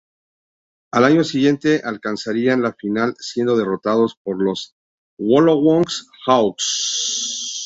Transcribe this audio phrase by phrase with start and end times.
[0.91, 4.73] Al año siguiente alcanzarían la final, siendo derrotados por los
[5.19, 5.85] Wollongong
[6.25, 7.55] Hawks.